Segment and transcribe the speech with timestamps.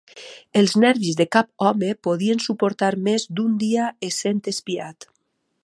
[0.61, 5.09] Els nervis de cap home podien suportar més d'un dia essent espiat.